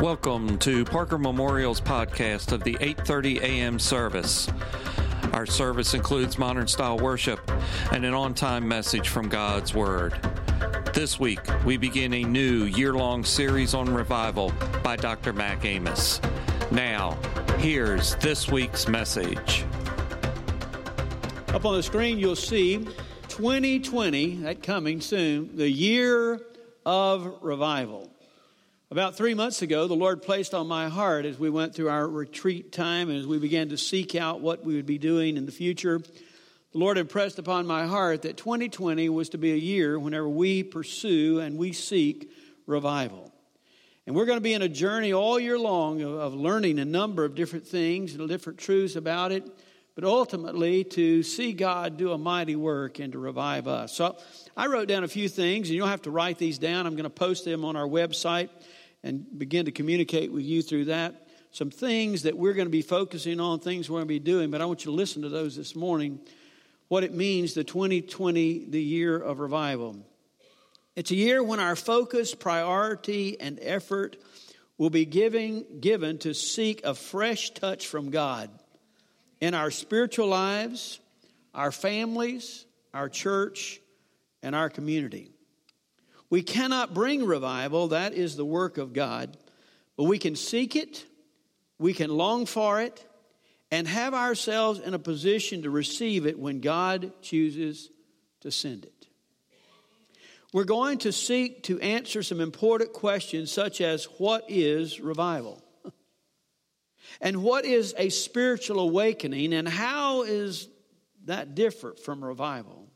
[0.00, 3.78] Welcome to Parker Memorial's podcast of the 8:30 a.m.
[3.78, 4.46] service.
[5.32, 7.40] Our service includes modern style worship
[7.92, 10.12] and an on-time message from God's word.
[10.92, 14.52] This week, we begin a new year-long series on revival
[14.84, 15.32] by Dr.
[15.32, 16.20] Mac Amos.
[16.70, 17.16] Now,
[17.56, 19.64] here's this week's message.
[21.48, 22.86] Up on the screen, you'll see
[23.28, 26.42] 2020, that coming soon, the year
[26.84, 28.10] of revival.
[28.88, 32.06] About three months ago, the Lord placed on my heart as we went through our
[32.06, 35.44] retreat time and as we began to seek out what we would be doing in
[35.44, 35.98] the future.
[35.98, 40.62] The Lord impressed upon my heart that 2020 was to be a year whenever we
[40.62, 42.30] pursue and we seek
[42.64, 43.32] revival.
[44.06, 47.24] And we're going to be in a journey all year long of, learning a number
[47.24, 49.42] of different things and different truths about it,
[49.96, 53.96] but ultimately to see God do a mighty work and to revive us.
[53.96, 54.16] So
[54.56, 56.86] I wrote down a few things, and you don't have to write these down.
[56.86, 58.48] I'm going to post them on our website
[59.06, 61.28] and begin to communicate with you through that.
[61.52, 64.50] Some things that we're going to be focusing on, things we're going to be doing,
[64.50, 66.18] but I want you to listen to those this morning.
[66.88, 69.96] What it means, the 2020, the year of revival.
[70.96, 74.16] It's a year when our focus, priority, and effort
[74.76, 78.50] will be giving, given to seek a fresh touch from God
[79.40, 80.98] in our spiritual lives,
[81.54, 83.80] our families, our church,
[84.42, 85.30] and our community.
[86.28, 89.36] We cannot bring revival, that is the work of God,
[89.96, 91.04] but we can seek it,
[91.78, 93.04] we can long for it,
[93.70, 97.90] and have ourselves in a position to receive it when God chooses
[98.40, 99.08] to send it.
[100.52, 105.62] We're going to seek to answer some important questions, such as what is revival?
[107.20, 110.68] And what is a spiritual awakening, and how is
[111.24, 112.88] that different from revival?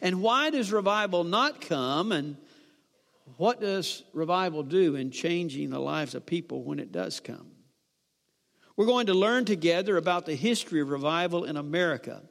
[0.00, 2.36] And why does revival not come, and
[3.36, 7.50] what does revival do in changing the lives of people when it does come?
[8.76, 12.22] We're going to learn together about the history of revival in America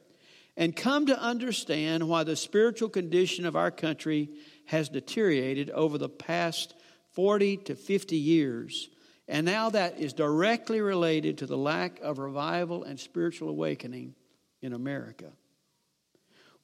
[0.56, 4.30] and come to understand why the spiritual condition of our country
[4.64, 6.74] has deteriorated over the past
[7.12, 8.88] 40 to 50 years.
[9.28, 14.14] And now that is directly related to the lack of revival and spiritual awakening
[14.62, 15.32] in America.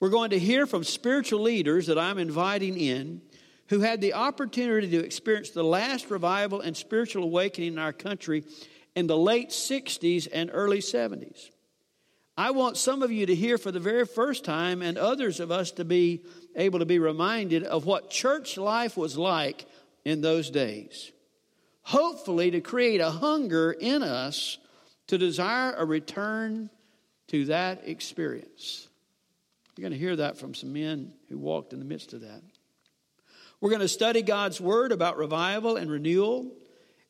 [0.00, 3.22] We're going to hear from spiritual leaders that I'm inviting in
[3.68, 8.44] who had the opportunity to experience the last revival and spiritual awakening in our country
[8.94, 11.50] in the late 60s and early 70s.
[12.36, 15.50] I want some of you to hear for the very first time and others of
[15.50, 16.24] us to be
[16.56, 19.66] able to be reminded of what church life was like
[20.04, 21.12] in those days.
[21.82, 24.58] Hopefully, to create a hunger in us
[25.06, 26.70] to desire a return
[27.28, 28.88] to that experience.
[29.76, 32.42] You're going to hear that from some men who walked in the midst of that.
[33.64, 36.52] We're going to study God's word about revival and renewal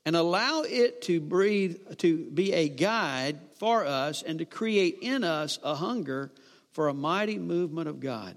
[0.04, 5.24] and allow it to breathe to be a guide for us and to create in
[5.24, 6.30] us a hunger
[6.70, 8.36] for a mighty movement of God.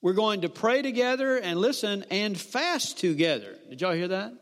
[0.00, 3.56] We're going to pray together and listen and fast together.
[3.68, 4.32] Did y'all hear that?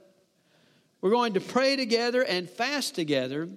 [1.01, 3.49] We're going to pray together and fast together,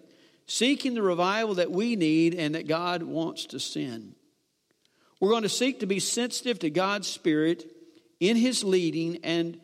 [0.47, 4.15] seeking the revival that we need and that God wants to send.
[5.19, 7.69] We're going to seek to be sensitive to God's Spirit
[8.29, 9.59] in his leading and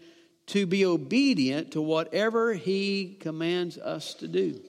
[0.47, 4.59] to be obedient to whatever he commands us to do.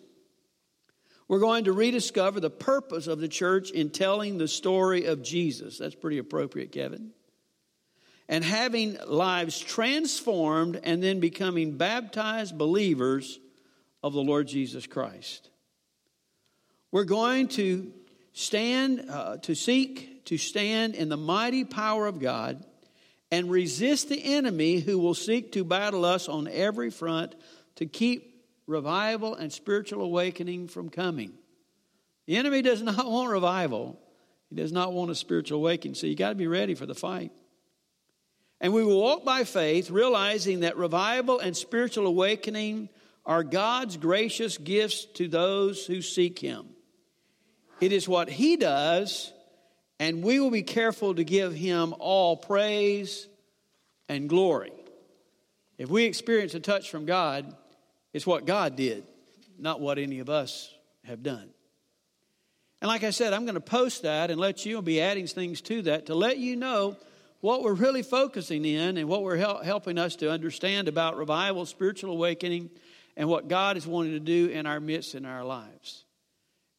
[1.27, 5.79] We're going to rediscover the purpose of the church in telling the story of Jesus.
[5.79, 7.11] That's pretty appropriate, Kevin.
[8.29, 13.41] And having lives transformed and then becoming baptized believers
[14.03, 15.50] of the Lord Jesus Christ.
[16.93, 17.93] We're going to
[18.33, 22.65] stand, uh, to seek to stand in the mighty power of God
[23.31, 27.35] and resist the enemy who will seek to battle us on every front
[27.77, 31.33] to keep revival and spiritual awakening from coming.
[32.27, 33.99] The enemy does not want revival.
[34.49, 35.95] He does not want a spiritual awakening.
[35.95, 37.33] So you got to be ready for the fight.
[38.61, 42.91] And we will walk by faith, realizing that revival and spiritual awakening
[43.25, 46.67] are God's gracious gifts to those who seek Him.
[47.81, 49.33] It is what He does
[50.00, 53.29] and we will be careful to give him all praise
[54.08, 54.73] and glory.
[55.76, 57.55] If we experience a touch from God,
[58.14, 59.05] it's what God did,
[59.58, 60.75] not what any of us
[61.05, 61.50] have done.
[62.81, 65.61] And like I said, I'm going to post that and let you be adding things
[65.62, 66.97] to that to let you know
[67.41, 72.12] what we're really focusing in and what we're helping us to understand about revival, spiritual
[72.12, 72.70] awakening,
[73.19, 76.05] and what God is wanting to do in our midst in our lives.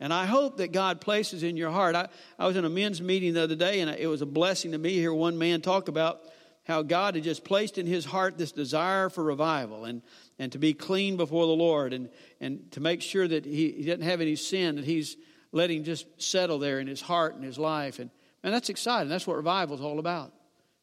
[0.02, 1.96] And I hope that God places in your heart.
[1.96, 2.08] I,
[2.40, 4.80] I was in a men's meeting the other day, and it was a blessing to
[4.80, 6.22] me hear one man talk about
[6.64, 10.02] how God had just placed in his heart this desire for revival and,
[10.40, 12.10] and to be clean before the Lord and,
[12.40, 15.18] and to make sure that he, he doesn't have any sin, that he's
[15.52, 18.00] letting just settle there in his heart and his life.
[18.00, 18.10] And
[18.44, 19.08] man, that's exciting.
[19.08, 20.34] That's what revival is all about.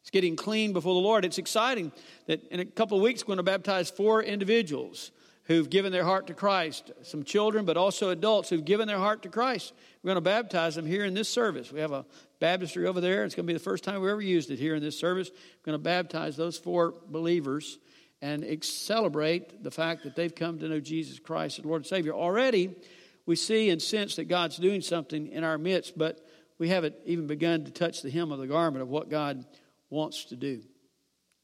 [0.03, 1.25] It's getting clean before the Lord.
[1.25, 1.91] It's exciting
[2.27, 5.11] that in a couple of weeks we're going to baptize four individuals
[5.49, 6.93] who've given their heart to Christ.
[7.03, 9.73] Some children, but also adults who've given their heart to Christ.
[10.03, 11.73] We're going to baptize them here in this service.
[11.73, 12.05] We have a
[12.39, 13.25] baptistry over there.
[13.25, 15.31] It's going to be the first time we ever used it here in this service.
[15.31, 17.79] We're going to baptize those four believers
[18.21, 22.13] and celebrate the fact that they've come to know Jesus Christ as Lord and Savior.
[22.13, 22.77] Already,
[23.25, 26.27] we see and sense that God's doing something in our midst, but
[26.59, 29.45] we haven't even begun to touch the hem of the garment of what God
[29.89, 30.61] wants to do.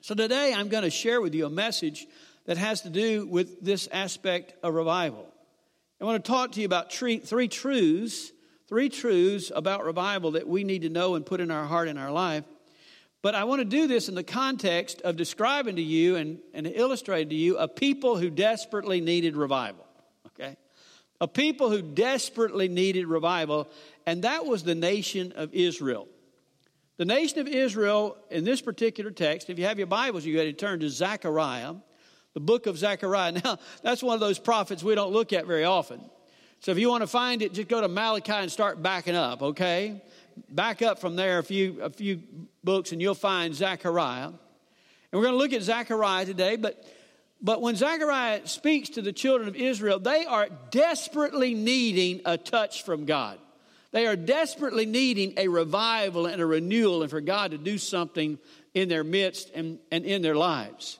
[0.02, 2.06] So today, I'm going to share with you a message
[2.46, 5.26] that has to do with this aspect of revival.
[6.00, 8.32] I want to talk to you about three, three truths,
[8.68, 11.98] three truths about revival that we need to know and put in our heart and
[11.98, 12.44] our life.
[13.22, 16.66] But I want to do this in the context of describing to you and, and
[16.66, 19.86] illustrating to you a people who desperately needed revival.
[20.26, 20.56] Okay?
[21.22, 23.68] A people who desperately needed revival,
[24.04, 26.06] and that was the nation of Israel.
[26.98, 30.42] The nation of Israel, in this particular text, if you have your Bibles, you got
[30.42, 31.76] to turn to Zechariah
[32.34, 33.32] the book of Zechariah.
[33.44, 36.00] Now, that's one of those prophets we don't look at very often.
[36.60, 39.42] So if you want to find it, just go to Malachi and start backing up,
[39.42, 40.02] okay?
[40.48, 42.22] Back up from there a few, a few
[42.62, 44.26] books and you'll find Zechariah.
[44.26, 44.36] And
[45.12, 46.84] we're going to look at Zechariah today, but,
[47.40, 52.82] but when Zechariah speaks to the children of Israel, they are desperately needing a touch
[52.82, 53.38] from God.
[53.92, 58.38] They are desperately needing a revival and a renewal and for God to do something
[58.72, 60.98] in their midst and, and in their lives.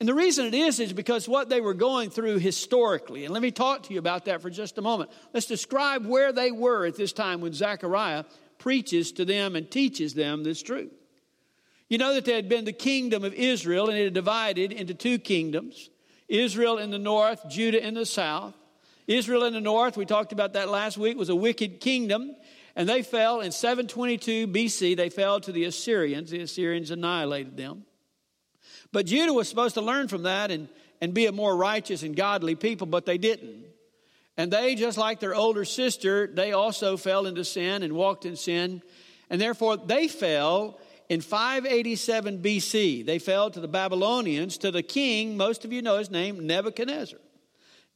[0.00, 3.24] And the reason it is is because what they were going through historically.
[3.24, 5.10] And let me talk to you about that for just a moment.
[5.34, 8.24] Let's describe where they were at this time when Zechariah
[8.58, 10.92] preaches to them and teaches them this truth.
[11.88, 14.94] You know that there had been the kingdom of Israel, and it had divided into
[14.94, 15.90] two kingdoms
[16.28, 18.54] Israel in the north, Judah in the south.
[19.06, 22.36] Israel in the north, we talked about that last week, was a wicked kingdom,
[22.76, 24.94] and they fell in 722 BC.
[24.94, 26.30] They fell to the Assyrians.
[26.30, 27.84] The Assyrians annihilated them.
[28.92, 30.68] But Judah was supposed to learn from that and,
[31.00, 33.66] and be a more righteous and godly people, but they didn't.
[34.36, 38.36] And they, just like their older sister, they also fell into sin and walked in
[38.36, 38.82] sin.
[39.30, 43.04] And therefore, they fell in 587 BC.
[43.04, 47.18] They fell to the Babylonians, to the king, most of you know his name, Nebuchadnezzar.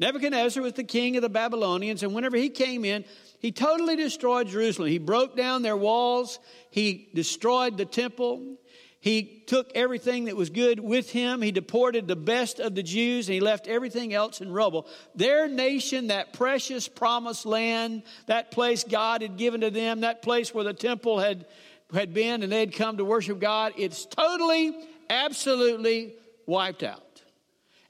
[0.00, 3.04] Nebuchadnezzar was the king of the Babylonians, and whenever he came in,
[3.38, 4.88] he totally destroyed Jerusalem.
[4.88, 6.40] He broke down their walls,
[6.70, 8.56] he destroyed the temple,
[9.02, 11.42] he took everything that was good with him.
[11.42, 14.86] He deported the best of the Jews and he left everything else in rubble.
[15.16, 20.54] Their nation, that precious promised land, that place God had given to them, that place
[20.54, 21.46] where the temple had,
[21.92, 24.72] had been and they had come to worship God, it's totally,
[25.10, 26.14] absolutely
[26.46, 27.11] wiped out.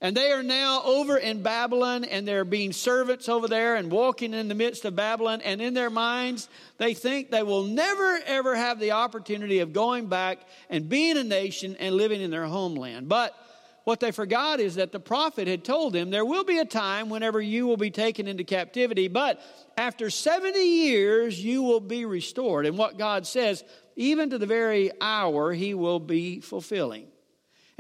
[0.03, 4.35] And they are now over in Babylon and they're being servants over there and walking
[4.35, 5.41] in the midst of Babylon.
[5.43, 10.09] And in their minds, they think they will never, ever have the opportunity of going
[10.09, 13.09] back and being a nation and living in their homeland.
[13.09, 13.33] But
[13.85, 17.09] what they forgot is that the prophet had told them there will be a time
[17.09, 19.41] whenever you will be taken into captivity, but
[19.77, 22.67] after 70 years you will be restored.
[22.67, 23.63] And what God says,
[23.95, 27.12] even to the very hour, He will be fulfilling.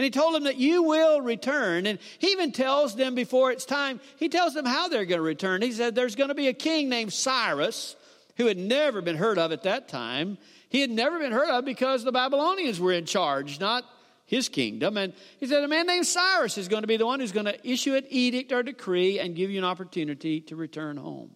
[0.03, 1.87] And he told them that you will return.
[1.87, 5.23] And he even tells them before it's time, he tells them how they're going to
[5.23, 5.63] return.
[5.63, 7.95] He said there's going to be a king named Cyrus
[8.37, 10.39] who had never been heard of at that time.
[10.71, 13.85] He had never been heard of because the Babylonians were in charge, not
[14.27, 14.97] his kingdom.
[14.97, 17.47] And he said a man named Cyrus is going to be the one who's going
[17.47, 21.31] to issue an edict or decree and give you an opportunity to return home.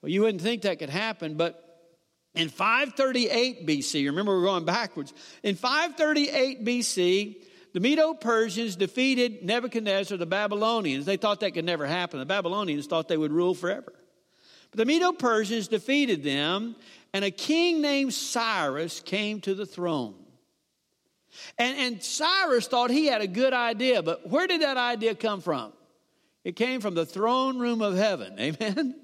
[0.00, 1.62] Well, you wouldn't think that could happen, but
[2.34, 5.12] in 538 BC, remember we're going backwards.
[5.42, 7.36] In 538 BC,
[7.72, 11.06] the Medo Persians defeated Nebuchadnezzar, the Babylonians.
[11.06, 12.18] They thought that could never happen.
[12.18, 13.92] The Babylonians thought they would rule forever.
[14.70, 16.76] But the Medo Persians defeated them,
[17.12, 20.14] and a king named Cyrus came to the throne.
[21.58, 25.40] And, and Cyrus thought he had a good idea, but where did that idea come
[25.40, 25.72] from?
[26.42, 28.34] It came from the throne room of heaven.
[28.40, 28.96] Amen?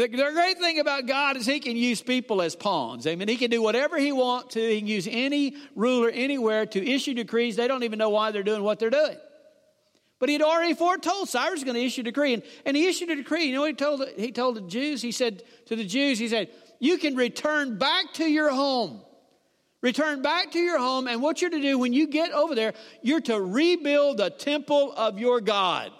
[0.00, 3.06] The, the great thing about God is He can use people as pawns.
[3.06, 4.60] I mean, He can do whatever He wants to.
[4.60, 7.56] He can use any ruler anywhere to issue decrees.
[7.56, 9.18] They don't even know why they're doing what they're doing.
[10.18, 12.32] But he'd already foretold Cyrus was going to issue a decree.
[12.32, 13.44] And, and he issued a decree.
[13.44, 15.02] You know he told, he told the Jews?
[15.02, 19.02] He said to the Jews, he said, You can return back to your home.
[19.82, 21.08] Return back to your home.
[21.08, 24.94] And what you're to do when you get over there, you're to rebuild the temple
[24.96, 25.92] of your God.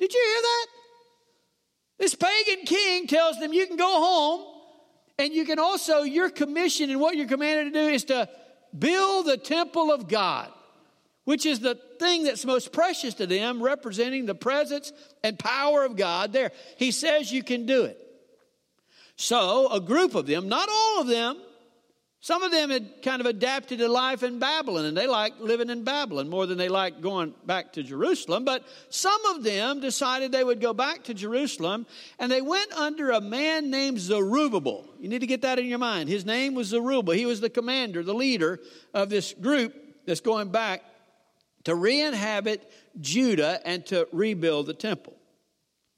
[0.00, 0.66] Did you hear that?
[2.04, 4.44] This pagan king tells them you can go home
[5.18, 8.28] and you can also, your commission and what you're commanded to do is to
[8.78, 10.52] build the temple of God,
[11.24, 14.92] which is the thing that's most precious to them, representing the presence
[15.22, 16.52] and power of God there.
[16.76, 17.98] He says you can do it.
[19.16, 21.40] So, a group of them, not all of them,
[22.24, 25.68] some of them had kind of adapted to life in Babylon, and they liked living
[25.68, 28.46] in Babylon more than they liked going back to Jerusalem.
[28.46, 31.84] But some of them decided they would go back to Jerusalem,
[32.18, 34.88] and they went under a man named Zerubbabel.
[34.98, 36.08] You need to get that in your mind.
[36.08, 37.12] His name was Zerubbabel.
[37.12, 38.58] He was the commander, the leader
[38.94, 39.74] of this group
[40.06, 40.82] that's going back
[41.64, 42.66] to re inhabit
[43.02, 45.14] Judah and to rebuild the temple.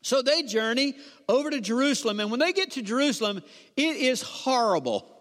[0.03, 0.97] So they journey
[1.29, 3.45] over to Jerusalem, and when they get to Jerusalem,
[3.77, 5.13] it is horrible.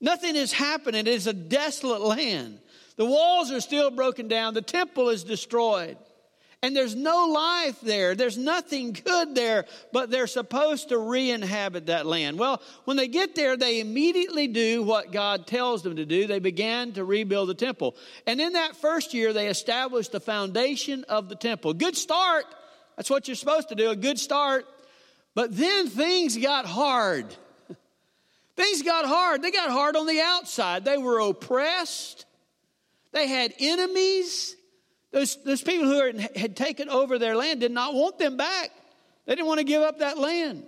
[0.00, 1.06] Nothing is happening.
[1.06, 2.58] It is a desolate land.
[2.96, 4.54] The walls are still broken down.
[4.54, 5.96] The temple is destroyed.
[6.62, 8.14] And there's no life there.
[8.14, 12.38] There's nothing good there, but they're supposed to re inhabit that land.
[12.38, 16.26] Well, when they get there, they immediately do what God tells them to do.
[16.26, 17.94] They began to rebuild the temple.
[18.26, 21.74] And in that first year, they established the foundation of the temple.
[21.74, 22.46] Good start.
[22.96, 24.64] That's what you're supposed to do, a good start.
[25.34, 27.26] But then things got hard.
[28.56, 29.42] Things got hard.
[29.42, 30.84] They got hard on the outside.
[30.84, 32.24] They were oppressed.
[33.12, 34.56] They had enemies.
[35.12, 38.70] Those, those people who had taken over their land did not want them back.
[39.26, 40.66] They didn't want to give up that land.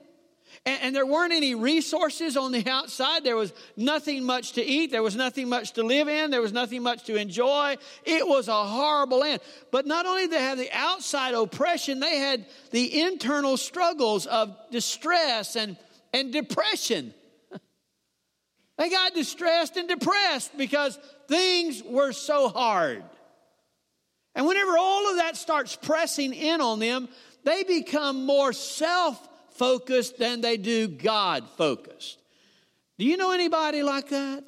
[0.65, 3.23] And, and, there weren't any resources on the outside.
[3.23, 4.91] There was nothing much to eat.
[4.91, 6.31] There was nothing much to live in.
[6.31, 7.77] There was nothing much to enjoy.
[8.05, 9.41] It was a horrible land.
[9.71, 14.57] But not only did they have the outside oppression, they had the internal struggles of
[14.71, 15.77] distress and,
[16.13, 17.15] and depression.
[18.79, 23.03] They got distressed and depressed because things were so hard.
[24.37, 27.09] And whenever all of that starts pressing in on them,
[27.45, 32.19] they become more self focused than they do God focused.
[32.99, 34.45] Do you know anybody like that?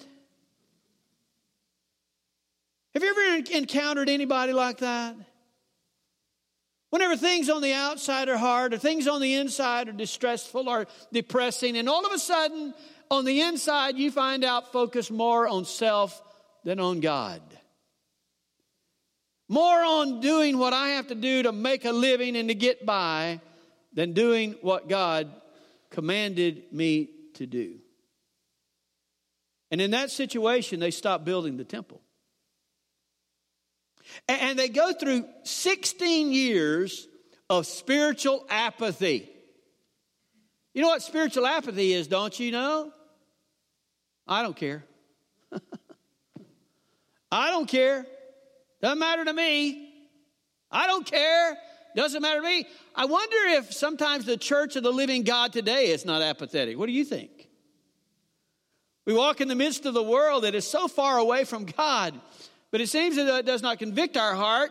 [2.95, 5.17] Have you ever encountered anybody like that?
[6.91, 10.87] Whenever things on the outside are hard, or things on the inside are distressful or
[11.13, 12.75] depressing, and all of a sudden
[13.11, 16.23] on the inside, you find out focus more on self
[16.65, 17.43] than on God.
[19.49, 22.87] More on doing what I have to do to make a living and to get
[22.87, 23.41] by
[23.93, 25.29] than doing what God
[25.91, 27.79] commanded me to do.
[29.73, 32.01] And in that situation, they stop building the temple.
[34.29, 37.09] And they go through 16 years
[37.49, 39.29] of spiritual apathy.
[40.75, 42.93] You know what spiritual apathy is, don't you know?
[44.31, 44.85] I don't care.
[47.33, 48.07] I don't care.
[48.81, 49.93] Doesn't matter to me.
[50.71, 51.59] I don't care.
[51.97, 52.67] Doesn't matter to me.
[52.95, 56.79] I wonder if sometimes the church of the living God today is not apathetic.
[56.79, 57.49] What do you think?
[59.05, 62.19] We walk in the midst of the world that is so far away from God,
[62.71, 64.71] but it seems that it does not convict our heart.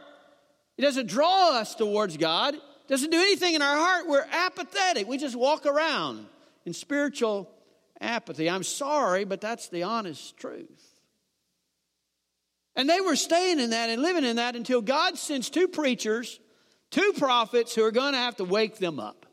[0.78, 2.54] It doesn't draw us towards God.
[2.54, 4.08] It doesn't do anything in our heart.
[4.08, 5.08] We're apathetic.
[5.08, 6.25] We just walk around
[6.66, 7.50] in spiritual
[8.01, 8.50] apathy.
[8.50, 11.00] I'm sorry, but that's the honest truth.
[12.75, 16.39] And they were staying in that and living in that until God sends two preachers,
[16.91, 19.25] two prophets who are going to have to wake them up.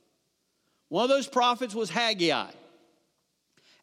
[0.89, 2.51] One of those prophets was Haggai,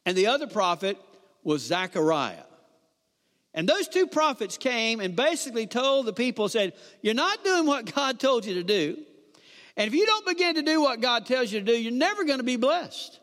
[0.05, 0.97] and the other prophet
[1.43, 2.43] was Zechariah.
[3.53, 7.93] And those two prophets came and basically told the people, said, You're not doing what
[7.93, 8.97] God told you to do.
[9.77, 12.23] And if you don't begin to do what God tells you to do, you're never
[12.23, 13.19] going to be blessed.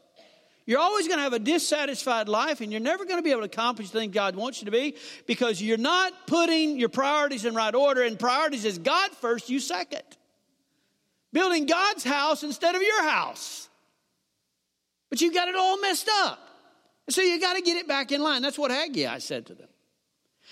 [0.71, 3.41] You're always going to have a dissatisfied life and you're never going to be able
[3.41, 4.95] to accomplish the thing God wants you to be
[5.27, 8.05] because you're not putting your priorities in right order.
[8.05, 10.05] And priorities is God first, you second.
[11.33, 13.69] Building God's house instead of your house.
[15.09, 16.39] But you got it all messed up.
[17.09, 18.41] So you got to get it back in line.
[18.41, 19.70] That's what Haggai said to them.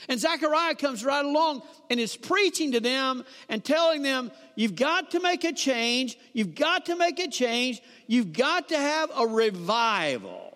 [0.08, 5.12] And Zechariah comes right along and is preaching to them and telling them, You've got
[5.12, 6.18] to make a change.
[6.32, 7.80] You've got to make a change.
[8.06, 10.48] You've got to have a revival.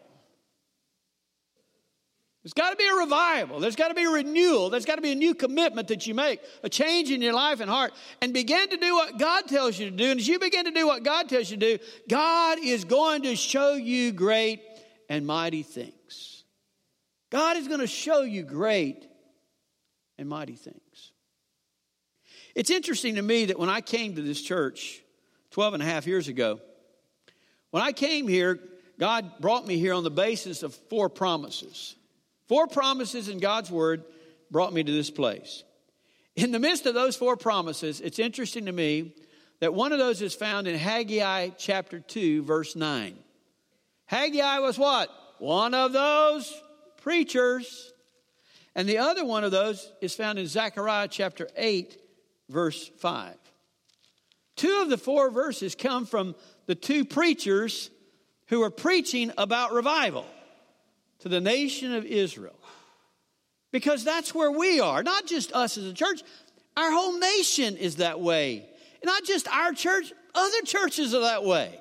[2.43, 3.61] There's got to be a revival.
[3.61, 4.69] There's got to be a renewal.
[4.71, 7.61] There's got to be a new commitment that you make, a change in your life
[7.61, 10.11] and heart, and begin to do what God tells you to do.
[10.11, 13.23] And as you begin to do what God tells you to do, God is going
[13.23, 14.61] to show you great
[15.09, 16.43] and mighty things.
[17.31, 19.07] God is going to show you great
[20.23, 21.13] and mighty things.
[22.55, 25.03] It's interesting to me that when I came to this church
[25.51, 26.61] 12 and a half years ago,
[27.71, 28.59] when I came here,
[28.99, 31.97] God brought me here on the basis of four promises.
[32.49, 34.05] Four promises in God's Word
[34.51, 35.65] brought me to this place.
[36.37, 39.15] In the midst of those four promises, it's interesting to me
[39.61, 43.17] that one of those is found in Haggai chapter 2, verse 9.
[44.07, 45.11] Haggai was what?
[45.39, 46.53] One of those
[46.99, 47.92] preachers
[48.75, 51.97] And the other one of those is found in Zechariah chapter 8,
[52.49, 53.37] verse 5.
[54.57, 56.35] Two of the four verses come from
[56.67, 57.91] the two preachers
[58.47, 60.27] who are preaching about revival
[61.21, 62.59] to the nation of Israel.
[63.71, 66.23] Because that's where we are, not just us as a church,
[66.77, 68.69] our whole nation is that way.
[69.05, 71.79] Not just our church, other churches are that way.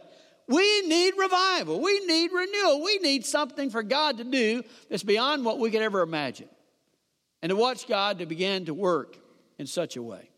[0.47, 1.79] We need revival.
[1.79, 2.81] We need renewal.
[2.83, 6.49] We need something for God to do that's beyond what we could ever imagine.
[7.41, 9.17] And to watch God to begin to work
[9.57, 10.29] in such a way.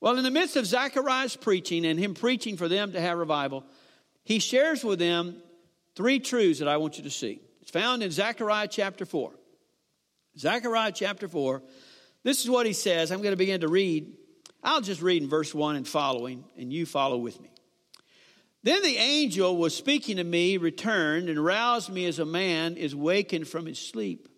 [0.00, 3.64] Well, in the midst of Zechariah's preaching and him preaching for them to have revival,
[4.24, 5.42] he shares with them
[5.94, 7.40] three truths that I want you to see.
[7.60, 9.32] It's found in Zechariah chapter 4.
[10.38, 11.62] Zechariah chapter 4,
[12.22, 13.10] this is what he says.
[13.10, 14.12] I'm going to begin to read.
[14.62, 17.50] I'll just read in verse 1 and following, and you follow with me.
[18.62, 22.94] Then the angel was speaking to me, returned, and roused me as a man is
[22.94, 24.28] wakened from his sleep.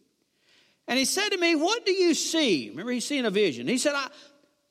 [0.92, 2.68] And he said to me, What do you see?
[2.68, 3.66] Remember, he's seeing a vision.
[3.66, 4.08] He said, I,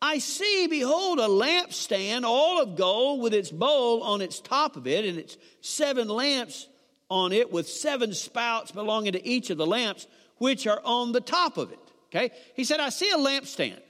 [0.03, 4.85] I see, behold, a lampstand, all of gold, with its bowl on its top of
[4.85, 6.67] it, and its seven lamps
[7.09, 10.05] on it, with seven spouts belonging to each of the lamps,
[10.37, 11.79] which are on the top of it.
[12.13, 12.29] Okay?
[12.55, 13.81] He said, I see a lampstand.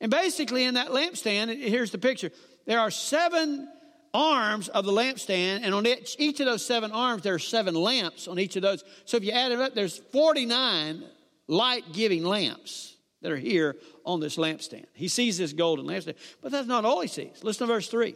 [0.00, 2.30] And basically, in that lampstand, here's the picture
[2.66, 3.68] there are seven
[4.14, 7.74] arms of the lampstand, and on each, each of those seven arms, there are seven
[7.74, 8.84] lamps on each of those.
[9.06, 11.02] So if you add it up, there's 49
[11.48, 14.86] light giving lamps that are here on this lampstand.
[14.94, 17.42] He sees this golden lampstand, but that's not all he sees.
[17.42, 18.14] Listen to verse 3.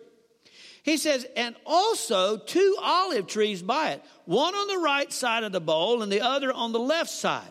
[0.84, 5.52] He says, and also two olive trees by it, one on the right side of
[5.52, 7.50] the bowl and the other on the left side.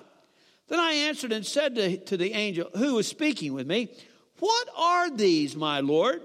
[0.67, 3.89] Then I answered and said to, to the angel who was speaking with me,
[4.39, 6.21] What are these, my Lord?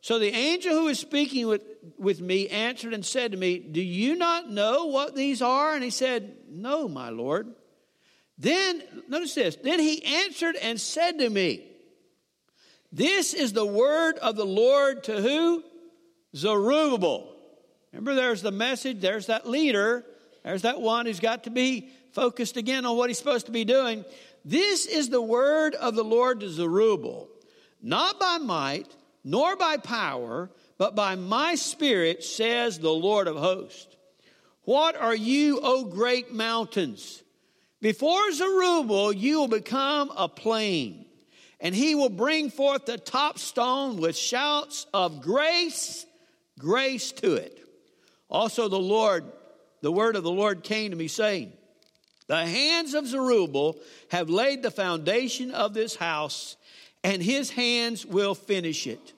[0.00, 1.62] So the angel who was speaking with,
[1.96, 5.74] with me answered and said to me, Do you not know what these are?
[5.74, 7.54] And he said, No, my Lord.
[8.38, 11.64] Then, notice this, then he answered and said to me,
[12.90, 15.64] This is the word of the Lord to who?
[16.34, 17.28] Zerubbabel.
[17.92, 20.04] Remember, there's the message, there's that leader,
[20.44, 23.64] there's that one who's got to be focused again on what he's supposed to be
[23.64, 24.04] doing.
[24.44, 27.28] This is the word of the Lord to Zerubbabel,
[27.82, 28.88] not by might,
[29.24, 33.94] nor by power, but by my spirit, says the Lord of hosts.
[34.62, 37.21] What are you, O great mountains?
[37.82, 41.04] Before Zerubbabel, you will become a plain,
[41.58, 46.06] and he will bring forth the top stone with shouts of grace,
[46.60, 47.58] grace to it.
[48.30, 49.24] Also, the Lord,
[49.80, 51.52] the word of the Lord came to me, saying,
[52.28, 53.76] The hands of Zerubbabel
[54.12, 56.56] have laid the foundation of this house,
[57.02, 59.12] and his hands will finish it.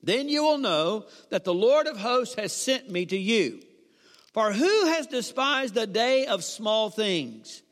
[0.00, 3.62] Then you will know that the Lord of hosts has sent me to you.
[4.32, 7.62] For who has despised the day of small things?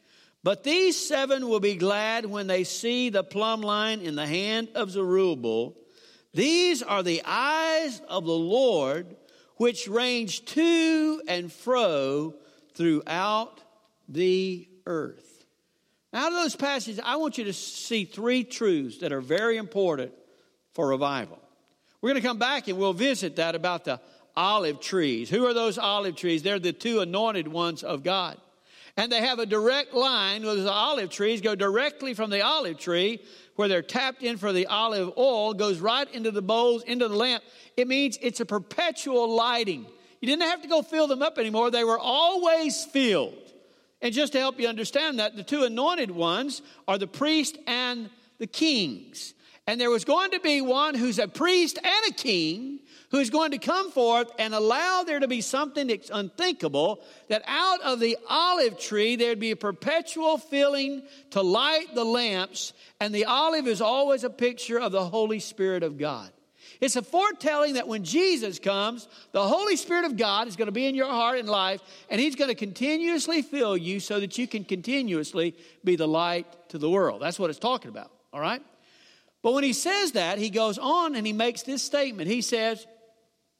[0.49, 4.71] But these seven will be glad when they see the plumb line in the hand
[4.75, 5.77] of Zerubbabel.
[6.33, 9.15] These are the eyes of the Lord,
[9.57, 12.35] which range to and fro
[12.73, 13.61] throughout
[14.09, 15.45] the earth.
[16.15, 19.59] Now, out of those passages, I want you to see three truths that are very
[19.59, 20.13] important
[20.73, 21.43] for revival.
[22.01, 24.01] We're going to come back and we'll visit that about the
[24.35, 25.29] olive trees.
[25.29, 26.43] Who are those olive trees?
[26.43, 28.41] They're the two anointed ones of God
[28.99, 32.79] and they have a direct line with the olive trees go directly from the olive
[32.79, 33.21] tree
[33.55, 37.15] where they're tapped in for the olive oil goes right into the bowls into the
[37.15, 37.45] lamp.
[37.77, 39.87] It means it's a perpetual lighting.
[40.21, 41.71] You didn't have to go fill them up anymore.
[41.71, 43.53] They were always filled.
[44.03, 48.11] And just to help you understand that the two anointed ones are the priest and
[48.39, 49.33] the kings.
[49.69, 53.53] And there was going to be one who's a priest and a king who's going
[53.53, 58.17] to come forth and allow there to be something that's unthinkable, that out of the
[58.29, 63.81] olive tree there'd be a perpetual filling to light the lamps, and the olive is
[63.81, 66.31] always a picture of the Holy Spirit of God.
[66.81, 70.73] It's a foretelling that when Jesus comes, the Holy Spirit of God is going to
[70.73, 74.39] be in your heart and life, and He's going to continuously fill you so that
[74.39, 77.21] you can continuously be the light to the world.
[77.21, 78.63] That's what it's talking about, all right?
[79.43, 82.31] But when He says that, He goes on and He makes this statement.
[82.31, 82.87] He says,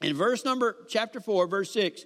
[0.01, 2.05] in verse number, chapter 4, verse 6,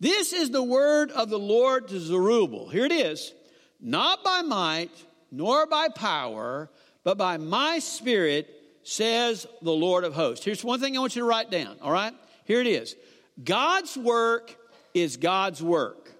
[0.00, 2.68] this is the word of the Lord to Zerubbabel.
[2.68, 3.32] Here it is.
[3.80, 4.90] Not by might,
[5.30, 6.70] nor by power,
[7.04, 8.50] but by my spirit,
[8.82, 10.44] says the Lord of hosts.
[10.44, 12.14] Here's one thing I want you to write down, all right?
[12.44, 12.94] Here it is.
[13.42, 14.56] God's work
[14.94, 16.10] is God's work.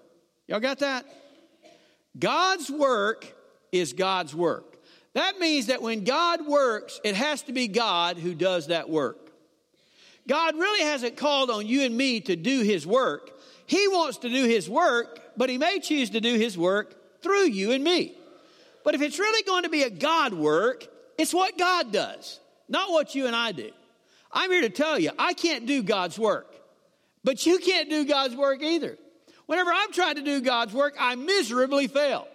[0.47, 1.05] Y'all got that?
[2.17, 3.33] God's work
[3.71, 4.77] is God's work.
[5.13, 9.26] That means that when God works, it has to be God who does that work.
[10.27, 13.31] God really hasn't called on you and me to do His work.
[13.65, 17.45] He wants to do His work, but He may choose to do His work through
[17.45, 18.15] you and me.
[18.83, 20.87] But if it's really going to be a God work,
[21.17, 23.71] it's what God does, not what you and I do.
[24.31, 26.53] I'm here to tell you, I can't do God's work,
[27.23, 28.97] but you can't do God's work either.
[29.45, 32.27] Whenever I've tried to do God's work, I miserably fail.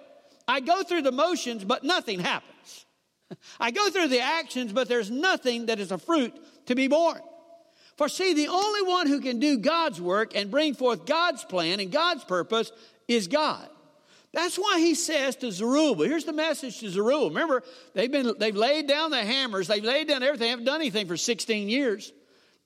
[0.49, 2.87] I go through the motions, but nothing happens.
[3.61, 6.35] I go through the actions, but there's nothing that is a fruit
[6.67, 7.21] to be borne.
[8.03, 11.79] For see, the only one who can do God's work and bring forth God's plan
[11.79, 12.73] and God's purpose
[13.07, 13.69] is God.
[14.33, 17.29] That's why he says to Zerubbabel, here's the message to Zerubbabel.
[17.29, 17.63] Remember,
[17.95, 21.17] they've, been, they've laid down the hammers, they've laid down everything, haven't done anything for
[21.17, 22.13] 16 years.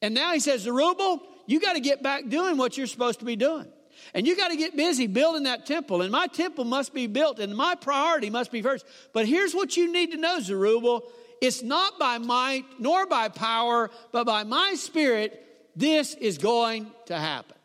[0.00, 3.26] And now he says, Zerubbabel, you got to get back doing what you're supposed to
[3.26, 3.66] be doing.
[4.14, 6.00] And you got to get busy building that temple.
[6.00, 8.86] And my temple must be built, and my priority must be first.
[9.12, 11.02] But here's what you need to know, Zerubbabel
[11.40, 15.42] it's not by might nor by power, but by my spirit,
[15.74, 17.56] this is going to happen.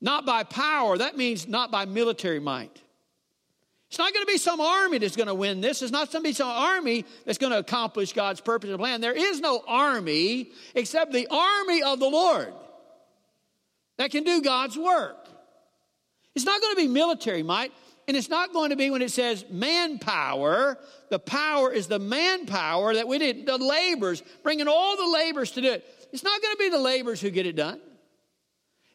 [0.00, 2.82] Not by power, that means not by military might.
[3.88, 5.80] It's not going to be some army that's going to win this.
[5.80, 9.00] It's not going to be some army that's going to accomplish God's purpose and plan.
[9.00, 12.52] There is no army except the army of the Lord
[13.96, 15.28] that can do God's work.
[16.34, 17.72] It's not going to be military might,
[18.06, 20.78] and it's not going to be when it says manpower.
[21.10, 25.60] The power is the manpower that we did, the laborers, bringing all the laborers to
[25.60, 25.84] do it.
[26.12, 27.80] It's not going to be the laborers who get it done.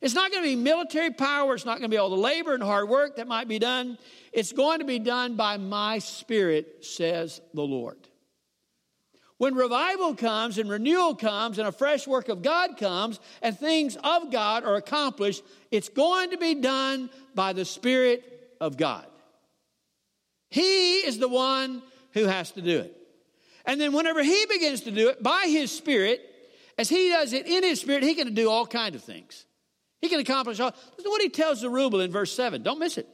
[0.02, 1.56] It's not going to be military power.
[1.56, 3.98] It's not going to be all the labor and hard work that might be done.
[4.32, 7.98] It's going to be done by my spirit, says the Lord.
[9.38, 13.98] When revival comes and renewal comes and a fresh work of God comes and things
[14.04, 19.06] of God are accomplished, it's going to be done by the Spirit of God.
[20.50, 21.82] He is the one
[22.14, 22.96] who has to do it.
[23.66, 26.22] And then whenever he begins to do it by his Spirit,
[26.78, 29.46] as he does it in his Spirit, he can do all kinds of things.
[30.02, 30.74] He can accomplish all.
[30.98, 32.64] Listen what he tells Zerubbabel in verse 7.
[32.64, 33.08] Don't miss it.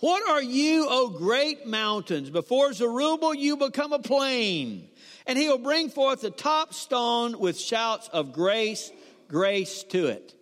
[0.00, 2.30] What are you, O great mountains?
[2.30, 4.88] Before Zerubbabel, you become a plain
[5.28, 8.90] and he will bring forth the top stone with shouts of grace,
[9.28, 10.34] grace to it.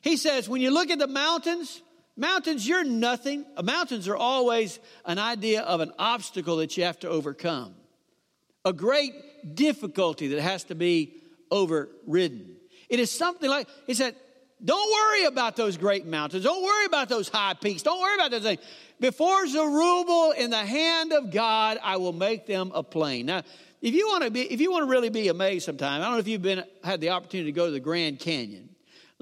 [0.00, 1.82] He says, when you look at the mountains,
[2.16, 3.44] mountains, you're nothing.
[3.62, 7.74] Mountains are always an idea of an obstacle that you have to overcome,
[8.64, 9.12] a great
[9.54, 11.14] difficulty that has to be
[11.50, 12.56] overridden.
[12.88, 14.14] It is something like, he said,
[14.64, 16.44] don't worry about those great mountains.
[16.44, 17.82] Don't worry about those high peaks.
[17.82, 18.60] Don't worry about those things.
[19.00, 23.26] Before Zerubbabel in the hand of God, I will make them a plain.
[23.26, 23.42] Now,
[23.82, 26.14] if you want to be, if you want to really be amazed sometime, I don't
[26.14, 28.73] know if you've been had the opportunity to go to the Grand Canyon.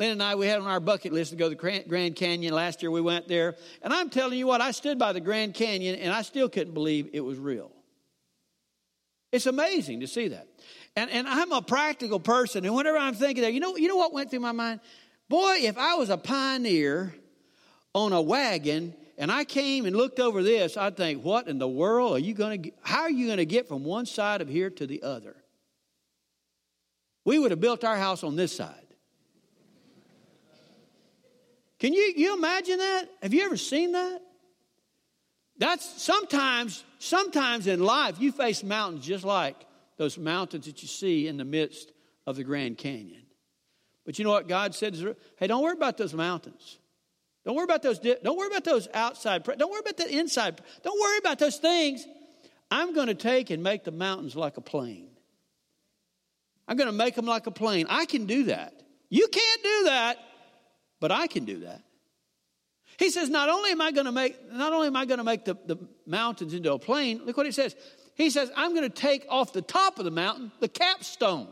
[0.03, 2.53] Lynn and I, we had on our bucket list to go to the Grand Canyon.
[2.53, 3.55] Last year we went there.
[3.83, 6.75] And I'm telling you what, I stood by the Grand Canyon and I still couldn't
[6.75, 7.71] believe it was real.
[9.31, 10.49] It's amazing to see that.
[10.97, 12.65] And, and I'm a practical person.
[12.65, 14.81] And whenever I'm thinking that, you know, you know what went through my mind?
[15.29, 17.15] Boy, if I was a pioneer
[17.95, 21.69] on a wagon and I came and looked over this, I'd think, what in the
[21.69, 24.49] world are you going to, how are you going to get from one side of
[24.49, 25.37] here to the other?
[27.25, 28.82] We would have built our house on this side.
[31.83, 33.09] Can you, you imagine that?
[33.25, 34.21] Have you ever seen that?
[35.59, 39.57] That's sometimes, sometimes in life, you face mountains just like
[39.97, 41.91] those mountains that you see in the midst
[42.25, 43.25] of the Grand Canyon.
[44.07, 44.95] But you know what God said?
[45.37, 46.79] Hey, don't worry about those mountains.
[47.45, 47.99] Don't worry about those.
[47.99, 49.43] Don't worry about those outside.
[49.43, 50.61] Don't worry about the inside.
[50.85, 52.07] Don't worry about those things.
[52.71, 55.09] I'm going to take and make the mountains like a plain.
[56.69, 57.87] I'm going to make them like a plain.
[57.91, 58.73] I can do that.
[59.11, 60.19] You can't do that,
[61.03, 61.83] but I can do that.
[62.97, 65.25] He says, not only am I going to make, not only am I going to
[65.25, 67.75] make the, the mountains into a plain, look what he says.
[68.15, 71.49] He says, I'm going to take off the top of the mountain the capstone.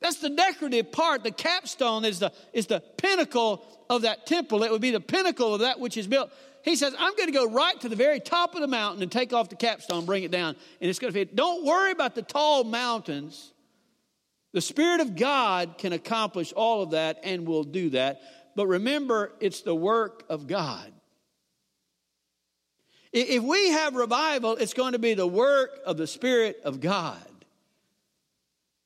[0.00, 1.24] That's the decorative part.
[1.24, 4.62] The capstone is the, is the pinnacle of that temple.
[4.62, 6.30] It would be the pinnacle of that which is built.
[6.62, 9.10] He says, I'm going to go right to the very top of the mountain and
[9.10, 11.34] take off the capstone, bring it down, and it's going to fit.
[11.34, 13.54] Don't worry about the tall mountains.
[14.56, 18.22] The Spirit of God can accomplish all of that and will do that.
[18.54, 20.94] But remember, it's the work of God.
[23.12, 27.20] If we have revival, it's going to be the work of the Spirit of God.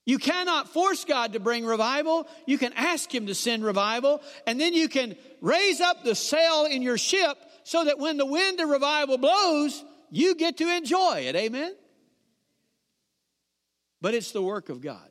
[0.05, 2.27] You cannot force God to bring revival.
[2.47, 6.65] You can ask Him to send revival, and then you can raise up the sail
[6.65, 11.27] in your ship so that when the wind of revival blows, you get to enjoy
[11.29, 11.37] it.
[11.37, 11.77] Amen?
[14.01, 15.10] But it's the work of God.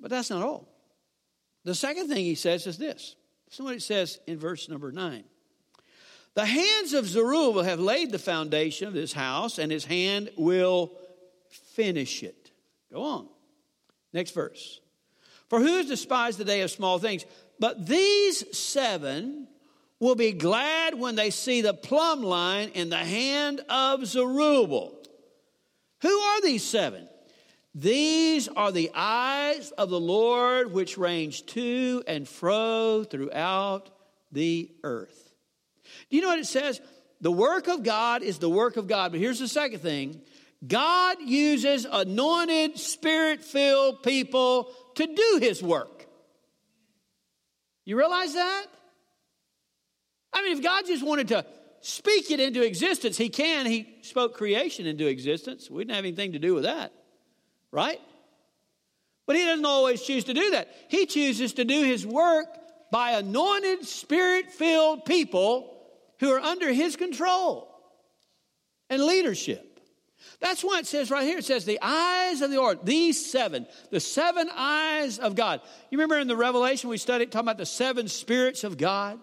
[0.00, 0.68] But that's not all.
[1.64, 3.16] The second thing he says is this.
[3.50, 5.24] Is what it says in verse number nine.
[6.34, 10.92] The hands of Zerubbabel have laid the foundation of this house, and his hand will
[11.74, 12.52] finish it.
[12.92, 13.28] Go on.
[14.12, 14.80] Next verse.
[15.48, 17.24] For who has despised the day of small things?
[17.58, 19.48] But these seven
[19.98, 24.94] will be glad when they see the plumb line in the hand of Zerubbabel.
[26.02, 27.08] Who are these seven?
[27.74, 33.90] These are the eyes of the Lord which range to and fro throughout
[34.32, 35.32] the earth.
[36.10, 36.80] Do you know what it says?
[37.20, 39.12] The work of God is the work of God.
[39.12, 40.20] But here's the second thing
[40.66, 46.06] God uses anointed, spirit filled people to do his work.
[47.84, 48.66] You realize that?
[50.32, 51.46] I mean, if God just wanted to
[51.80, 53.66] speak it into existence, he can.
[53.66, 55.70] He spoke creation into existence.
[55.70, 56.92] We didn't have anything to do with that,
[57.72, 58.00] right?
[59.26, 60.68] But he doesn't always choose to do that.
[60.88, 62.46] He chooses to do his work
[62.90, 65.76] by anointed, spirit filled people
[66.20, 67.68] who are under his control
[68.88, 69.64] and leadership.
[70.40, 73.66] That's why it says right here, it says, the eyes of the Lord, these seven,
[73.90, 75.60] the seven eyes of God.
[75.90, 79.18] You remember in the Revelation we studied talking about the seven spirits of God?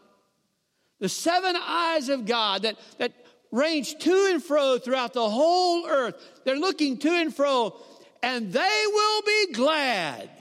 [0.99, 3.13] The seven eyes of God that, that
[3.51, 6.15] range to and fro throughout the whole earth.
[6.43, 7.75] They're looking to and fro,
[8.25, 10.31] and they will be glad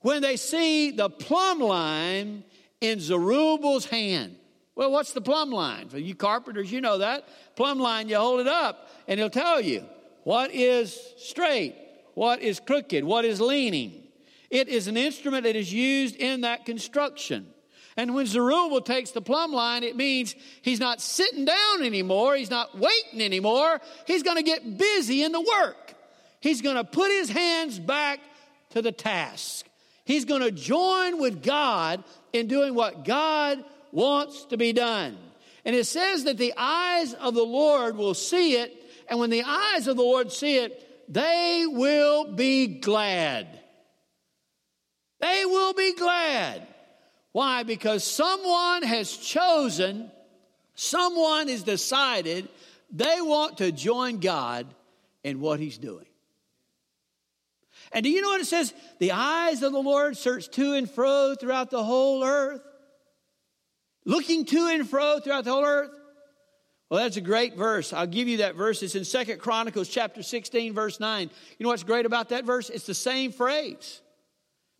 [0.00, 2.42] when they see the plumb line
[2.80, 4.36] in Zerubbabel's hand.
[4.74, 5.90] Well, what's the plumb line?
[5.90, 7.28] For you carpenters, you know that.
[7.56, 9.84] Plumb line, you hold it up and he'll tell you
[10.22, 11.76] what is straight,
[12.14, 14.02] what is crooked, what is leaning.
[14.48, 17.46] It is an instrument that is used in that construction.
[17.98, 22.34] And when Zerubbabel takes the plumb line, it means he's not sitting down anymore.
[22.34, 23.82] He's not waiting anymore.
[24.06, 25.93] He's going to get busy in the work.
[26.44, 28.20] He's going to put his hands back
[28.72, 29.66] to the task.
[30.04, 32.04] He's going to join with God
[32.34, 35.16] in doing what God wants to be done.
[35.64, 38.76] And it says that the eyes of the Lord will see it,
[39.08, 43.48] and when the eyes of the Lord see it, they will be glad.
[45.20, 46.66] They will be glad.
[47.32, 47.62] Why?
[47.62, 50.10] Because someone has chosen,
[50.74, 52.50] someone has decided
[52.90, 54.66] they want to join God
[55.22, 56.04] in what He's doing.
[57.94, 58.74] And do you know what it says?
[58.98, 62.60] The eyes of the Lord search to and fro throughout the whole earth
[64.04, 65.90] looking to and fro throughout the whole earth?
[66.90, 67.92] Well, that's a great verse.
[67.92, 68.82] I'll give you that verse.
[68.82, 71.30] It's in Second Chronicles chapter 16, verse 9.
[71.58, 72.70] You know what's great about that verse?
[72.70, 74.00] It's the same phrase.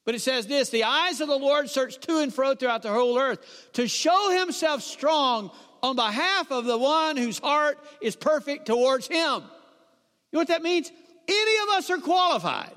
[0.05, 2.93] But it says this the eyes of the Lord search to and fro throughout the
[2.93, 5.51] whole earth to show himself strong
[5.83, 9.17] on behalf of the one whose heart is perfect towards him.
[9.17, 10.93] You know what that means?
[11.27, 12.77] Any of us are qualified.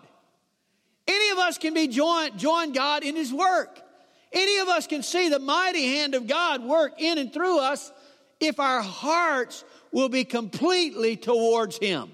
[1.08, 3.82] Any of us can be joined, join God in his work.
[4.32, 7.92] Any of us can see the mighty hand of God work in and through us
[8.40, 12.12] if our hearts will be completely towards Him.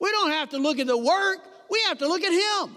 [0.00, 1.38] We don't have to look at the work,
[1.70, 2.76] we have to look at Him.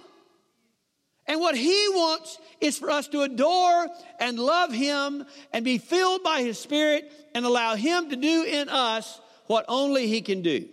[1.27, 3.87] And what He wants is for us to adore
[4.19, 8.69] and love Him and be filled by His Spirit and allow Him to do in
[8.69, 10.67] us what only He can do.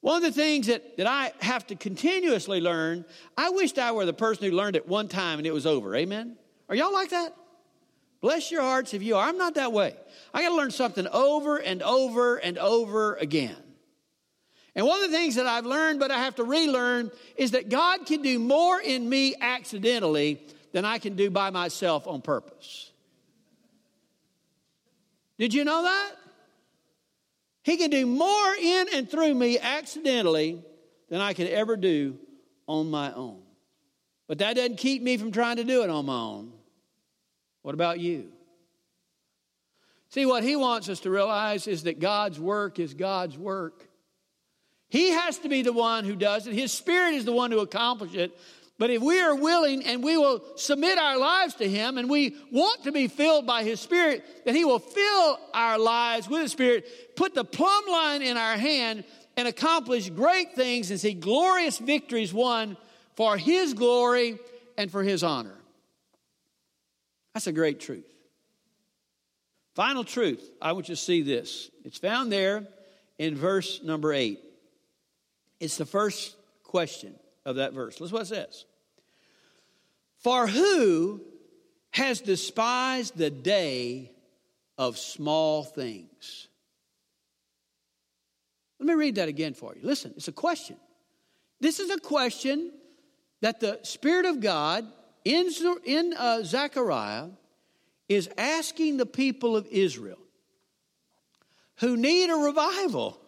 [0.00, 3.04] One of the things that, that I have to continuously learn,
[3.36, 5.94] I wished I were the person who learned it one time and it was over.
[5.94, 6.36] Amen?
[6.68, 7.34] Are y'all like that?
[8.20, 9.28] Bless your hearts if you are.
[9.28, 9.94] I'm not that way.
[10.32, 13.56] I got to learn something over and over and over again.
[14.74, 17.68] And one of the things that I've learned, but I have to relearn, is that
[17.68, 20.40] God can do more in me accidentally
[20.72, 22.92] than I can do by myself on purpose.
[25.38, 26.12] Did you know that?
[27.62, 30.62] He can do more in and through me accidentally
[31.08, 32.18] than I could ever do
[32.66, 33.42] on my own.
[34.28, 36.52] But that doesn't keep me from trying to do it on my own.
[37.62, 38.28] What about you?
[40.10, 43.88] See, what he wants us to realize is that God's work is God's work.
[44.88, 46.54] He has to be the one who does it.
[46.54, 48.38] His Spirit is the one who accomplishes it.
[48.80, 52.34] But if we are willing and we will submit our lives to Him and we
[52.50, 56.52] want to be filled by His Spirit, then He will fill our lives with His
[56.52, 59.04] Spirit, put the plumb line in our hand,
[59.36, 62.78] and accomplish great things and see glorious victories won
[63.16, 64.38] for His glory
[64.78, 65.58] and for His honor.
[67.34, 68.10] That's a great truth.
[69.74, 71.70] Final truth, I want you to see this.
[71.84, 72.66] It's found there
[73.18, 74.40] in verse number eight.
[75.60, 77.14] It's the first question
[77.44, 78.00] of that verse.
[78.00, 78.64] Listen what it says.
[80.20, 81.22] For who
[81.92, 84.12] has despised the day
[84.76, 86.48] of small things?
[88.78, 89.80] Let me read that again for you.
[89.82, 90.76] Listen, it's a question.
[91.60, 92.72] This is a question
[93.40, 94.86] that the Spirit of God
[95.24, 95.50] in,
[95.84, 97.28] in uh, Zechariah
[98.08, 100.18] is asking the people of Israel
[101.76, 103.20] who need a revival,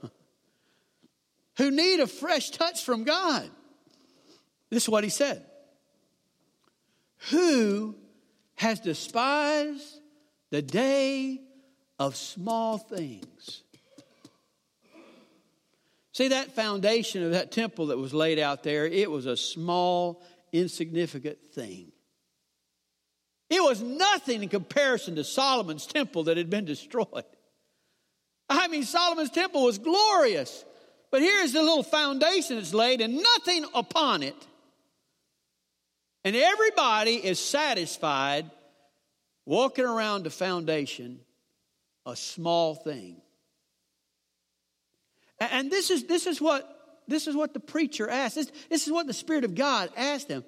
[1.57, 3.49] who need a fresh touch from God.
[4.69, 5.47] This is what he said
[7.31, 7.95] who
[8.55, 10.01] has despised
[10.51, 11.41] the day
[11.99, 13.63] of small things.
[16.13, 20.23] See, that foundation of that temple that was laid out there, it was a small,
[20.53, 21.91] insignificant thing.
[23.49, 27.25] It was nothing in comparison to Solomon's temple that had been destroyed.
[28.49, 30.65] I mean, Solomon's temple was glorious,
[31.11, 34.47] but here's the little foundation that's laid and nothing upon it.
[36.25, 38.51] And everybody is satisfied
[39.45, 41.21] walking around the foundation,
[42.07, 43.21] a small thing.
[45.41, 48.37] And this is, this is, what, this is what the preacher asked.
[48.37, 50.45] This, this is what the Spirit of God asked him.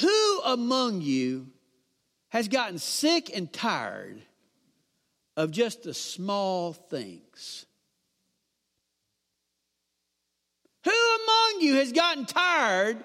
[0.00, 1.48] Who among you
[2.30, 4.22] has gotten sick and tired
[5.36, 7.66] of just the small things?
[10.84, 12.96] Who among you has gotten tired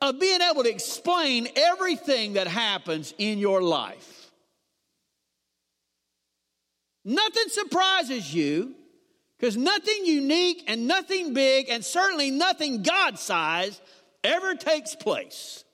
[0.00, 4.30] of being able to explain everything that happens in your life?
[7.04, 8.74] Nothing surprises you
[9.38, 13.80] because nothing unique and nothing big and certainly nothing God sized
[14.24, 15.64] ever takes place.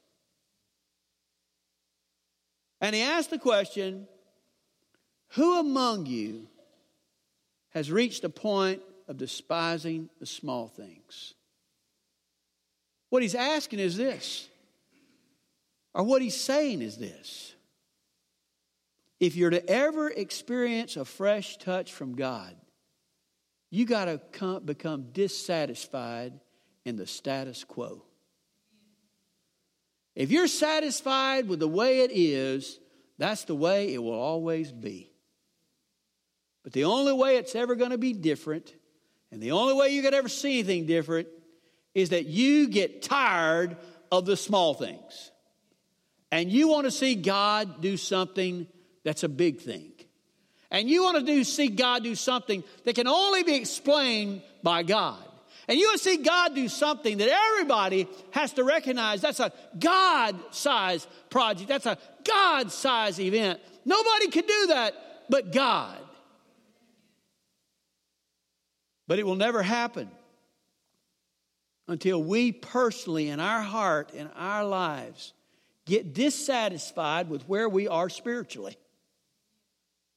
[2.81, 4.07] And he asked the question
[5.31, 6.49] Who among you
[7.71, 11.34] has reached a point of despising the small things?
[13.15, 14.49] What he's asking is this,
[15.95, 17.55] or what he's saying is this.
[19.21, 22.57] If you're to ever experience a fresh touch from God,
[23.71, 26.33] you got to become dissatisfied
[26.85, 28.03] in the status quo.
[30.17, 32.81] If you're satisfied with the way it is,
[33.17, 35.13] that's the way it will always be.
[36.65, 38.75] But the only way it's ever going to be different,
[39.31, 41.29] and the only way you could ever see anything different,
[41.95, 43.77] is that you get tired
[44.11, 45.31] of the small things.
[46.31, 48.67] And you want to see God do something
[49.05, 49.95] that's a big thing
[50.75, 54.83] and you want to do, see God do something that can only be explained by
[54.83, 55.23] God.
[55.69, 59.53] And you want to see God do something that everybody has to recognize that's a
[59.79, 63.61] God sized project, that's a God sized event.
[63.85, 64.95] Nobody can do that
[65.31, 65.97] but God.
[69.07, 70.11] But it will never happen
[71.87, 75.33] until we personally, in our heart, in our lives,
[75.85, 78.77] get dissatisfied with where we are spiritually.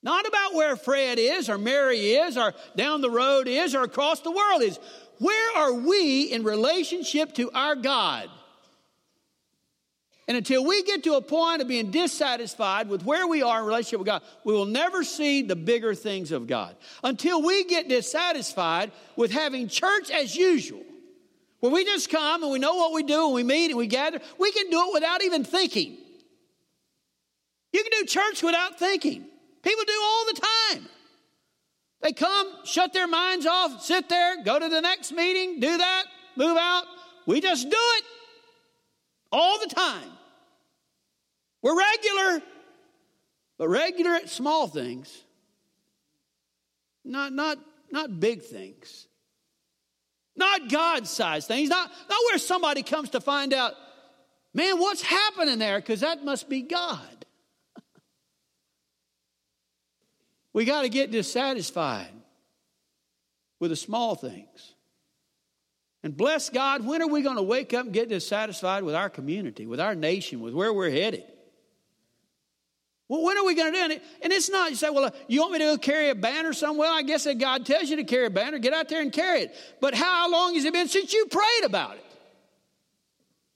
[0.04, 4.22] Not about where Fred is or Mary is or down the road is or across
[4.22, 4.80] the world is.
[5.20, 8.30] Where are we in relationship to our God?
[10.28, 13.66] And until we get to a point of being dissatisfied with where we are in
[13.66, 16.76] relationship with God, we will never see the bigger things of God.
[17.04, 20.84] Until we get dissatisfied with having church as usual,
[21.60, 23.88] where we just come and we know what we do and we meet and we
[23.88, 25.98] gather, we can do it without even thinking.
[27.74, 29.26] You can do church without thinking.
[29.64, 30.88] People do all the time.
[32.02, 36.04] They come, shut their minds off, sit there, go to the next meeting, do that,
[36.36, 36.84] move out.
[37.26, 38.04] We just do it
[39.32, 40.10] all the time.
[41.62, 42.42] We're regular,
[43.58, 45.24] but regular at small things,
[47.04, 47.58] not, not,
[47.92, 49.08] not big things.
[50.38, 53.74] Not God sized things, not, not where somebody comes to find out,
[54.54, 55.80] man, what's happening there?
[55.80, 57.26] Because that must be God.
[60.54, 62.10] We got to get dissatisfied
[63.60, 64.74] with the small things.
[66.02, 69.10] And bless God, when are we going to wake up and get dissatisfied with our
[69.10, 71.26] community, with our nation, with where we're headed?
[73.10, 74.04] Well, when are we going to do it?
[74.22, 76.90] And it's not, you say, well, uh, you want me to carry a banner somewhere?
[76.92, 78.58] I guess that God tells you to carry a banner.
[78.58, 79.56] Get out there and carry it.
[79.80, 82.04] But how long has it been since you prayed about it?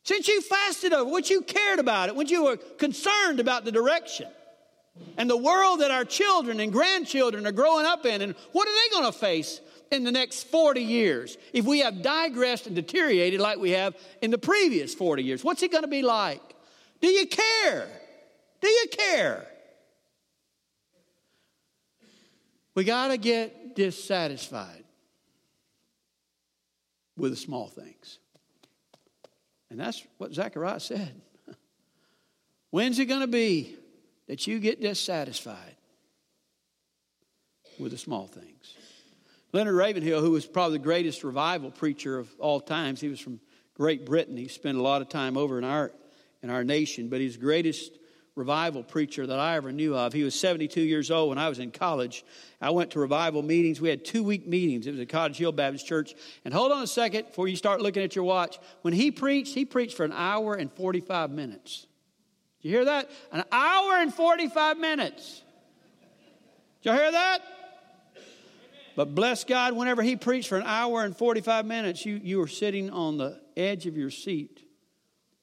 [0.03, 3.65] Since you fasted over, it, what you cared about it, when you were concerned about
[3.65, 4.27] the direction?
[5.17, 8.21] and the world that our children and grandchildren are growing up in.
[8.21, 9.61] And what are they going to face
[9.91, 14.31] in the next 40 years if we have digressed and deteriorated like we have in
[14.31, 15.43] the previous 40 years?
[15.43, 16.41] What's it going to be like?
[17.01, 17.87] Do you care?
[18.61, 19.45] Do you care?
[22.75, 24.83] We got to get dissatisfied
[27.17, 28.19] with the small things.
[29.69, 31.21] And that's what Zechariah said.
[32.71, 33.75] When's it going to be
[34.27, 35.75] that you get dissatisfied
[37.79, 38.75] with the small things.
[39.53, 43.39] Leonard Ravenhill, who was probably the greatest revival preacher of all times, he was from
[43.73, 44.37] Great Britain.
[44.37, 45.91] He spent a lot of time over in our,
[46.41, 47.91] in our nation, but his greatest
[48.35, 50.13] revival preacher that I ever knew of.
[50.13, 52.23] He was 72 years old when I was in college.
[52.61, 53.81] I went to revival meetings.
[53.81, 54.87] We had two week meetings.
[54.87, 56.15] It was at Cottage Hill Baptist Church.
[56.45, 58.57] And hold on a second before you start looking at your watch.
[58.83, 61.87] When he preached, he preached for an hour and 45 minutes.
[62.61, 63.09] Did you hear that?
[63.31, 65.41] An hour and 45 minutes.
[66.81, 67.41] Did y'all hear that?
[68.95, 72.47] But bless God, whenever he preached for an hour and 45 minutes, you, you were
[72.47, 74.61] sitting on the edge of your seat,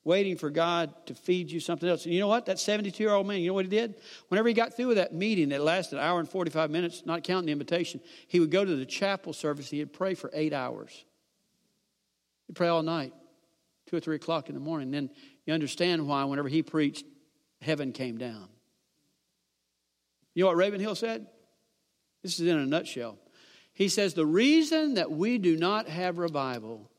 [0.05, 2.05] waiting for God to feed you something else.
[2.05, 2.47] And you know what?
[2.47, 3.97] That 72 year old man, you know what he did?
[4.29, 7.25] Whenever he got through with that meeting that lasted an hour and 45 minutes, not
[7.25, 9.71] counting the invitation, he would go to the chapel service.
[9.71, 11.05] He'd pray for eight hours.
[12.47, 13.13] He'd pray all night,
[13.87, 14.91] two or three o'clock in the morning.
[14.91, 15.11] Then
[15.45, 17.05] you understand why, whenever he preached,
[17.61, 18.49] heaven came down.
[20.35, 21.27] You know what Ravenhill said?
[22.23, 23.19] This is in a nutshell.
[23.73, 26.91] He says, The reason that we do not have revival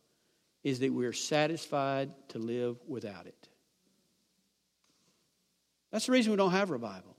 [0.63, 3.47] is that we're satisfied to live without it.
[5.91, 7.15] That's the reason we don't have revival.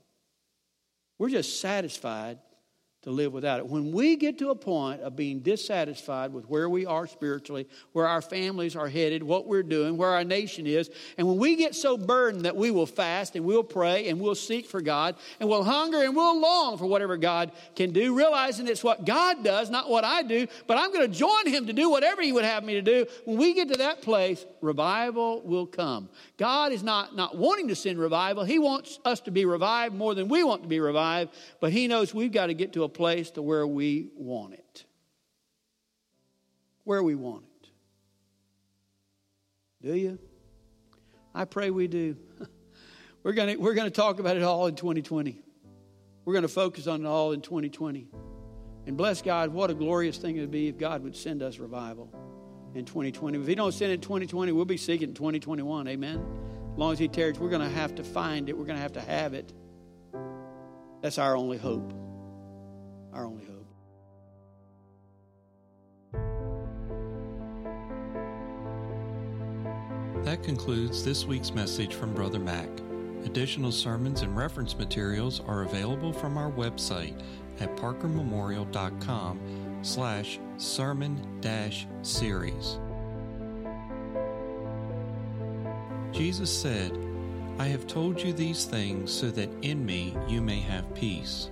[1.17, 2.39] We're just satisfied
[3.03, 3.65] to live without it.
[3.65, 8.07] When we get to a point of being dissatisfied with where we are spiritually, where
[8.07, 11.73] our families are headed, what we're doing, where our nation is, and when we get
[11.73, 15.49] so burdened that we will fast and we'll pray and we'll seek for God and
[15.49, 19.71] we'll hunger and we'll long for whatever God can do, realizing it's what God does,
[19.71, 22.45] not what I do, but I'm going to join Him to do whatever He would
[22.45, 23.07] have me to do.
[23.25, 26.07] When we get to that place, revival will come.
[26.37, 28.43] God is not, not wanting to send revival.
[28.43, 31.87] He wants us to be revived more than we want to be revived, but He
[31.87, 34.85] knows we've got to get to a place to where we want it.
[36.83, 37.69] Where we want it.
[39.81, 40.19] Do you?
[41.33, 42.17] I pray we do.
[43.23, 45.39] We're going we're to talk about it all in 2020.
[46.25, 48.07] We're going to focus on it all in 2020.
[48.87, 51.59] And bless God, what a glorious thing it would be if God would send us
[51.59, 52.11] revival
[52.73, 53.37] in 2020.
[53.39, 55.87] If He don't send it in 2020, we'll be seeking in 2021.
[55.87, 56.25] Amen.
[56.73, 58.57] As long as He tarries, we're going to have to find it.
[58.57, 59.53] We're going to have to have it.
[61.01, 61.93] That's our only hope
[63.13, 63.67] our only hope.
[70.25, 72.69] That concludes this week's message from Brother Mac.
[73.25, 77.19] Additional sermons and reference materials are available from our website
[77.59, 79.39] at parkermemorial.com
[79.81, 82.77] slash sermon dash series.
[86.11, 86.97] Jesus said,
[87.57, 91.49] I have told you these things so that in me you may have peace.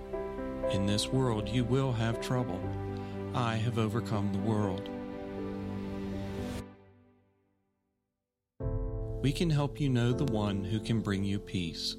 [0.71, 2.61] In this world you will have trouble.
[3.33, 4.87] I have overcome the world.
[9.21, 11.95] We can help you know the one who can bring you peace.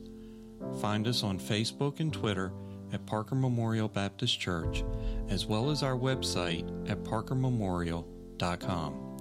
[0.80, 2.52] Find us on Facebook and Twitter
[2.92, 4.84] at Parker Memorial Baptist Church,
[5.28, 9.16] as well as our website at parkermemorial.com.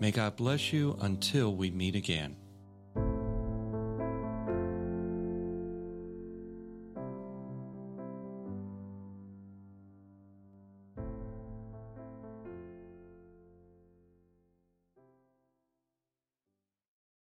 [0.00, 2.36] May God bless you until we meet again.